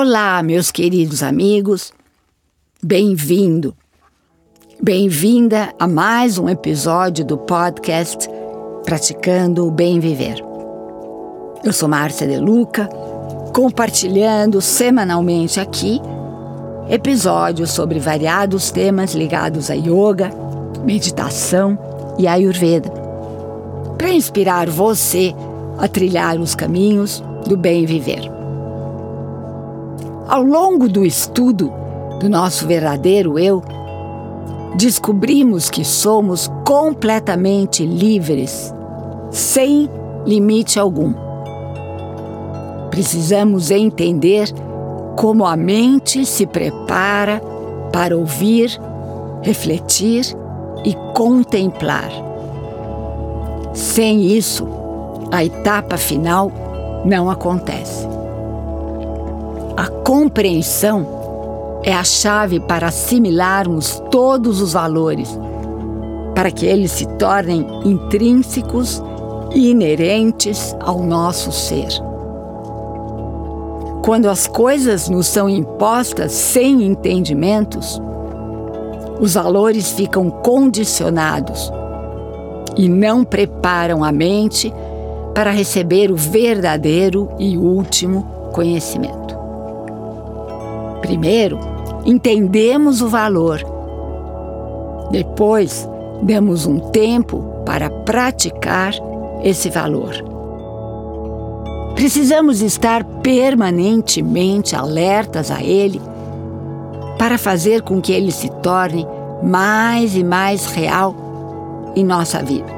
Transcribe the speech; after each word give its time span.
Olá, 0.00 0.40
meus 0.44 0.70
queridos 0.70 1.24
amigos, 1.24 1.92
bem-vindo, 2.80 3.74
bem-vinda 4.80 5.74
a 5.76 5.88
mais 5.88 6.38
um 6.38 6.48
episódio 6.48 7.24
do 7.24 7.36
podcast 7.36 8.28
Praticando 8.84 9.66
o 9.66 9.72
Bem 9.72 9.98
Viver. 9.98 10.36
Eu 11.64 11.72
sou 11.72 11.88
Márcia 11.88 12.28
De 12.28 12.38
Luca, 12.38 12.88
compartilhando 13.52 14.60
semanalmente 14.60 15.58
aqui 15.58 16.00
episódios 16.88 17.72
sobre 17.72 17.98
variados 17.98 18.70
temas 18.70 19.16
ligados 19.16 19.68
a 19.68 19.74
yoga, 19.74 20.30
meditação 20.84 21.76
e 22.16 22.28
ayurveda, 22.28 22.88
para 23.98 24.10
inspirar 24.10 24.70
você 24.70 25.34
a 25.76 25.88
trilhar 25.88 26.38
os 26.38 26.54
caminhos 26.54 27.20
do 27.48 27.56
bem 27.56 27.84
viver. 27.84 28.37
Ao 30.28 30.42
longo 30.42 30.90
do 30.90 31.06
estudo 31.06 31.72
do 32.20 32.28
nosso 32.28 32.66
verdadeiro 32.66 33.38
eu, 33.38 33.62
descobrimos 34.76 35.70
que 35.70 35.82
somos 35.82 36.50
completamente 36.66 37.86
livres, 37.86 38.74
sem 39.30 39.88
limite 40.26 40.78
algum. 40.78 41.14
Precisamos 42.90 43.70
entender 43.70 44.52
como 45.16 45.46
a 45.46 45.56
mente 45.56 46.26
se 46.26 46.46
prepara 46.46 47.40
para 47.90 48.14
ouvir, 48.14 48.78
refletir 49.42 50.26
e 50.84 50.92
contemplar. 51.14 52.10
Sem 53.72 54.26
isso, 54.26 54.68
a 55.32 55.42
etapa 55.42 55.96
final 55.96 56.52
não 57.02 57.30
acontece. 57.30 58.17
A 59.78 59.86
compreensão 59.86 61.06
é 61.84 61.94
a 61.94 62.02
chave 62.02 62.58
para 62.58 62.88
assimilarmos 62.88 64.02
todos 64.10 64.60
os 64.60 64.72
valores, 64.72 65.38
para 66.34 66.50
que 66.50 66.66
eles 66.66 66.90
se 66.90 67.06
tornem 67.16 67.64
intrínsecos 67.84 69.00
e 69.54 69.70
inerentes 69.70 70.74
ao 70.80 71.00
nosso 71.00 71.52
ser. 71.52 71.86
Quando 74.04 74.28
as 74.28 74.48
coisas 74.48 75.08
nos 75.08 75.28
são 75.28 75.48
impostas 75.48 76.32
sem 76.32 76.82
entendimentos, 76.82 78.02
os 79.20 79.34
valores 79.34 79.92
ficam 79.92 80.28
condicionados 80.28 81.72
e 82.76 82.88
não 82.88 83.22
preparam 83.22 84.02
a 84.02 84.10
mente 84.10 84.74
para 85.32 85.52
receber 85.52 86.10
o 86.10 86.16
verdadeiro 86.16 87.28
e 87.38 87.56
último 87.56 88.26
conhecimento. 88.52 89.27
Primeiro, 91.08 91.58
entendemos 92.04 93.00
o 93.00 93.08
valor. 93.08 93.62
Depois, 95.10 95.88
damos 96.22 96.66
um 96.66 96.78
tempo 96.78 97.42
para 97.64 97.88
praticar 97.88 98.92
esse 99.42 99.70
valor. 99.70 100.12
Precisamos 101.94 102.60
estar 102.60 103.02
permanentemente 103.22 104.76
alertas 104.76 105.50
a 105.50 105.62
ele 105.62 105.98
para 107.18 107.38
fazer 107.38 107.80
com 107.80 108.02
que 108.02 108.12
ele 108.12 108.30
se 108.30 108.50
torne 108.60 109.06
mais 109.42 110.14
e 110.14 110.22
mais 110.22 110.66
real 110.66 111.14
em 111.96 112.04
nossa 112.04 112.42
vida. 112.42 112.70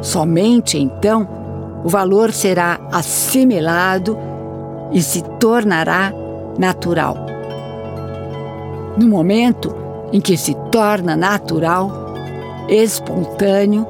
Somente 0.00 0.78
então 0.78 1.28
o 1.84 1.88
valor 1.90 2.32
será 2.32 2.80
assimilado 2.90 4.16
e 4.90 5.02
se 5.02 5.22
tornará 5.38 6.21
natural. 6.58 7.16
No 8.96 9.08
momento 9.08 9.74
em 10.12 10.20
que 10.20 10.36
se 10.36 10.54
torna 10.70 11.16
natural, 11.16 11.90
espontâneo, 12.68 13.86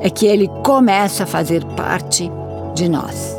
é 0.00 0.10
que 0.10 0.26
ele 0.26 0.48
começa 0.62 1.24
a 1.24 1.26
fazer 1.26 1.64
parte 1.76 2.30
de 2.74 2.88
nós. 2.88 3.36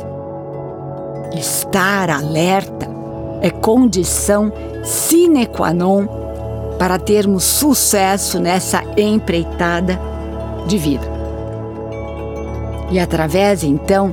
Estar 1.34 2.10
alerta 2.10 2.88
é 3.40 3.50
condição 3.50 4.52
sine 4.84 5.46
qua 5.46 5.72
non 5.72 6.06
para 6.78 6.98
termos 6.98 7.44
sucesso 7.44 8.38
nessa 8.38 8.82
empreitada 8.96 9.98
de 10.66 10.78
vida. 10.78 11.06
E 12.90 12.98
através 12.98 13.62
então 13.62 14.12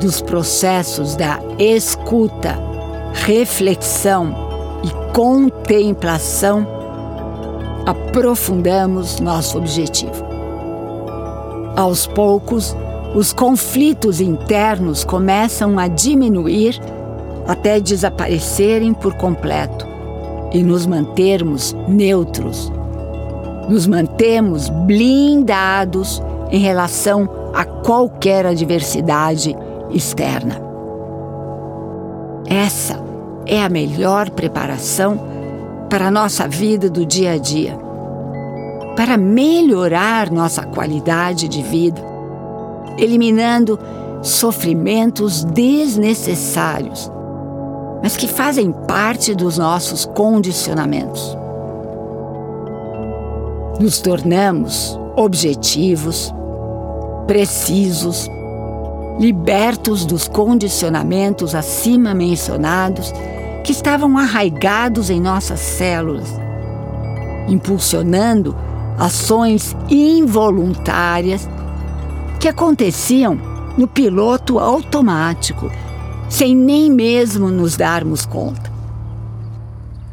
dos 0.00 0.20
processos 0.20 1.16
da 1.16 1.40
escuta 1.58 2.67
reflexão 3.12 4.34
e 4.82 5.12
contemplação, 5.12 6.66
aprofundamos 7.86 9.20
nosso 9.20 9.58
objetivo. 9.58 10.26
Aos 11.76 12.06
poucos, 12.06 12.76
os 13.14 13.32
conflitos 13.32 14.20
internos 14.20 15.04
começam 15.04 15.78
a 15.78 15.88
diminuir 15.88 16.80
até 17.46 17.80
desaparecerem 17.80 18.92
por 18.92 19.14
completo 19.14 19.86
e 20.52 20.62
nos 20.62 20.86
mantermos 20.86 21.74
neutros. 21.88 22.70
Nos 23.68 23.86
mantemos 23.86 24.68
blindados 24.68 26.22
em 26.50 26.58
relação 26.58 27.28
a 27.54 27.64
qualquer 27.64 28.46
adversidade 28.46 29.56
externa. 29.90 30.67
Essa 32.46 33.02
é 33.46 33.62
a 33.62 33.68
melhor 33.68 34.30
preparação 34.30 35.18
para 35.88 36.08
a 36.08 36.10
nossa 36.10 36.46
vida 36.46 36.90
do 36.90 37.06
dia 37.06 37.32
a 37.32 37.38
dia, 37.38 37.78
para 38.96 39.16
melhorar 39.16 40.30
nossa 40.30 40.64
qualidade 40.64 41.48
de 41.48 41.62
vida, 41.62 42.00
eliminando 42.98 43.78
sofrimentos 44.22 45.44
desnecessários, 45.44 47.10
mas 48.02 48.16
que 48.16 48.28
fazem 48.28 48.72
parte 48.72 49.34
dos 49.34 49.58
nossos 49.58 50.04
condicionamentos. 50.04 51.36
Nos 53.80 54.00
tornamos 54.00 54.98
objetivos, 55.16 56.32
precisos, 57.26 58.28
libertos 59.18 60.04
dos 60.04 60.28
condicionamentos 60.28 61.54
acima 61.54 62.14
mencionados 62.14 63.12
que 63.64 63.72
estavam 63.72 64.16
arraigados 64.16 65.10
em 65.10 65.20
nossas 65.20 65.60
células, 65.60 66.28
impulsionando 67.48 68.56
ações 68.96 69.76
involuntárias 69.90 71.48
que 72.40 72.48
aconteciam 72.48 73.38
no 73.76 73.88
piloto 73.88 74.58
automático, 74.58 75.70
sem 76.28 76.54
nem 76.54 76.90
mesmo 76.90 77.48
nos 77.48 77.76
darmos 77.76 78.24
conta. 78.24 78.70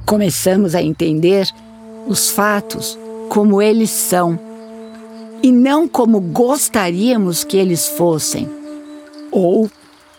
Começamos 0.05 0.75
a 0.75 0.81
entender 0.81 1.47
os 2.07 2.29
fatos 2.29 2.97
como 3.29 3.61
eles 3.61 3.89
são 3.89 4.39
e 5.41 5.51
não 5.51 5.87
como 5.87 6.19
gostaríamos 6.19 7.43
que 7.43 7.57
eles 7.57 7.87
fossem, 7.87 8.47
ou 9.35 9.69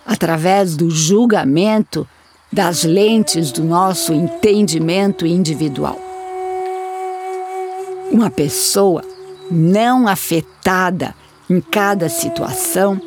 através 0.04 0.76
do 0.76 0.90
julgamento 0.90 2.06
das 2.52 2.84
lentes 2.84 3.50
do 3.50 3.64
nosso 3.64 4.12
entendimento 4.12 5.26
individual. 5.26 5.98
Uma 8.12 8.28
pessoa 8.28 9.02
não 9.50 10.06
afetada 10.06 11.14
em 11.48 11.62
cada 11.62 12.10
situação 12.10 13.00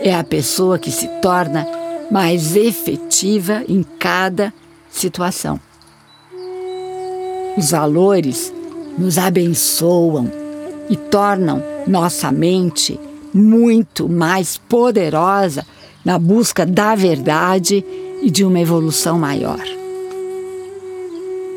é 0.00 0.14
a 0.14 0.22
pessoa 0.22 0.78
que 0.78 0.92
se 0.92 1.08
torna 1.20 1.66
mais 2.08 2.54
efetiva 2.54 3.64
em 3.68 3.82
cada 3.98 4.54
situação. 4.88 5.58
Os 7.58 7.72
valores 7.72 8.52
nos 8.96 9.18
abençoam 9.18 10.30
e 10.88 10.96
tornam 10.96 11.62
nossa 11.86 12.30
mente 12.30 13.00
muito 13.36 14.08
mais 14.08 14.56
poderosa 14.56 15.66
na 16.04 16.18
busca 16.18 16.64
da 16.64 16.94
verdade 16.94 17.84
e 18.22 18.30
de 18.30 18.44
uma 18.44 18.58
evolução 18.58 19.18
maior. 19.18 19.62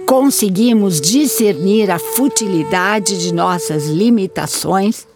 Conseguimos 0.06 1.00
discernir 1.00 1.90
a 1.90 2.00
futilidade 2.00 3.20
de 3.20 3.34
nossas 3.34 3.88
limitações 3.88 5.08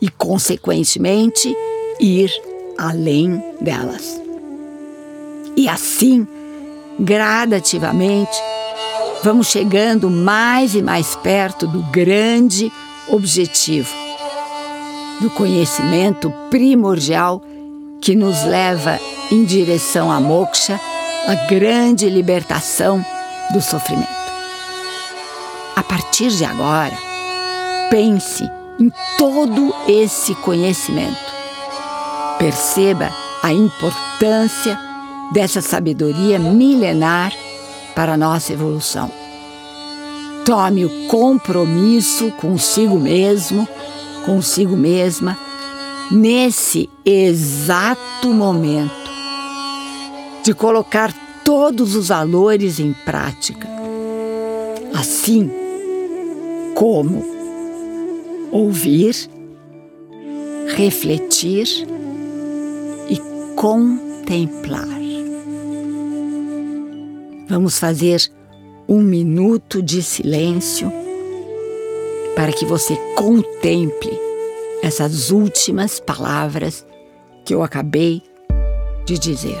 e, 0.00 0.08
consequentemente, 0.08 1.56
ir 2.00 2.30
além 2.76 3.42
delas. 3.60 4.20
E 5.56 5.68
assim, 5.68 6.26
gradativamente, 6.98 8.36
vamos 9.22 9.46
chegando 9.46 10.10
mais 10.10 10.74
e 10.74 10.82
mais 10.82 11.14
perto 11.14 11.66
do 11.66 11.80
grande 11.84 12.72
objetivo, 13.08 14.03
do 15.24 15.30
conhecimento 15.30 16.30
primordial 16.50 17.40
que 18.02 18.14
nos 18.14 18.44
leva 18.44 19.00
em 19.32 19.42
direção 19.42 20.12
a 20.12 20.20
moksha 20.20 20.78
a 21.26 21.34
grande 21.48 22.10
libertação 22.10 23.02
do 23.50 23.62
sofrimento. 23.62 24.06
A 25.74 25.82
partir 25.82 26.28
de 26.28 26.44
agora, 26.44 26.92
pense 27.88 28.44
em 28.78 28.92
todo 29.16 29.74
esse 29.88 30.34
conhecimento. 30.34 31.16
Perceba 32.38 33.10
a 33.42 33.50
importância 33.50 34.78
dessa 35.32 35.62
sabedoria 35.62 36.38
milenar 36.38 37.32
para 37.94 38.12
a 38.12 38.18
nossa 38.18 38.52
evolução. 38.52 39.10
Tome 40.44 40.84
o 40.84 41.08
compromisso 41.08 42.30
consigo 42.32 42.98
mesmo, 42.98 43.66
consigo 44.24 44.76
mesma, 44.76 45.38
nesse 46.10 46.88
exato 47.04 48.28
momento, 48.28 48.92
de 50.42 50.54
colocar 50.54 51.12
todos 51.44 51.94
os 51.94 52.08
valores 52.08 52.80
em 52.80 52.92
prática. 53.04 53.68
Assim 54.92 55.50
como 56.74 57.24
ouvir, 58.50 59.14
refletir 60.76 61.66
e 63.08 63.18
contemplar. 63.54 64.88
Vamos 67.48 67.78
fazer 67.78 68.30
um 68.88 69.00
minuto 69.00 69.82
de 69.82 70.02
silêncio 70.02 71.03
para 72.34 72.52
que 72.52 72.64
você 72.64 72.96
contemple 73.16 74.18
essas 74.82 75.30
últimas 75.30 76.00
palavras 76.00 76.84
que 77.44 77.54
eu 77.54 77.62
acabei 77.62 78.22
de 79.04 79.18
dizer. 79.18 79.60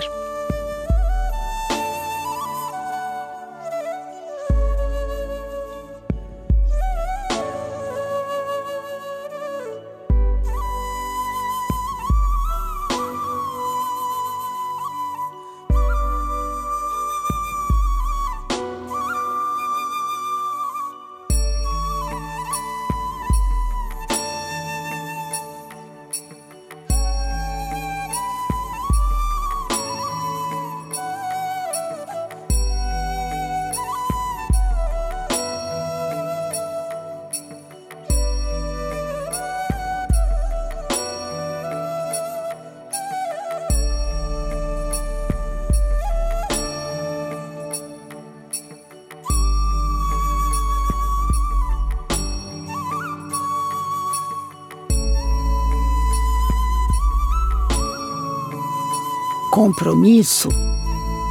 Compromisso 59.54 60.48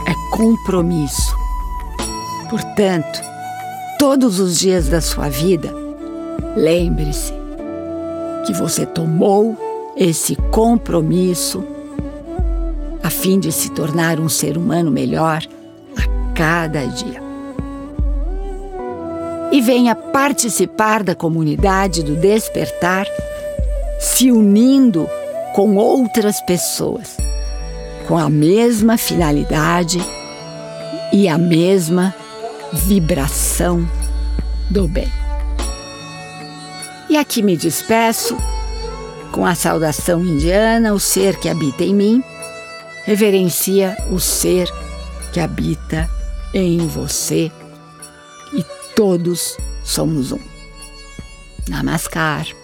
é 0.07 0.13
compromisso. 0.33 1.35
Portanto, 2.49 3.21
todos 3.99 4.39
os 4.39 4.57
dias 4.57 4.87
da 4.87 5.01
sua 5.01 5.27
vida, 5.27 5.73
lembre-se 6.55 7.33
que 8.45 8.53
você 8.53 8.85
tomou 8.85 9.57
esse 9.97 10.37
compromisso 10.51 11.65
a 13.03 13.09
fim 13.09 13.41
de 13.41 13.51
se 13.51 13.69
tornar 13.71 14.21
um 14.21 14.29
ser 14.29 14.57
humano 14.57 14.89
melhor 14.89 15.43
a 15.97 16.33
cada 16.33 16.85
dia. 16.85 17.21
E 19.51 19.59
venha 19.59 19.95
participar 19.95 21.03
da 21.03 21.13
comunidade 21.13 22.01
do 22.01 22.15
despertar, 22.15 23.05
se 23.99 24.31
unindo 24.31 25.09
com 25.53 25.75
outras 25.75 26.39
pessoas 26.39 27.22
com 28.07 28.17
a 28.17 28.29
mesma 28.29 28.97
finalidade 28.97 29.99
e 31.11 31.27
a 31.27 31.37
mesma 31.37 32.13
vibração 32.71 33.87
do 34.69 34.87
bem. 34.87 35.11
E 37.09 37.17
aqui 37.17 37.43
me 37.43 37.55
despeço 37.55 38.35
com 39.31 39.45
a 39.45 39.55
saudação 39.55 40.23
indiana: 40.23 40.93
o 40.93 40.99
ser 40.99 41.37
que 41.39 41.49
habita 41.49 41.83
em 41.83 41.93
mim 41.93 42.23
reverencia 43.05 43.97
o 44.09 44.19
ser 44.19 44.67
que 45.31 45.39
habita 45.39 46.09
em 46.53 46.87
você 46.87 47.51
e 48.53 48.63
todos 48.95 49.57
somos 49.83 50.31
um. 50.31 50.39
Namaskar. 51.67 52.62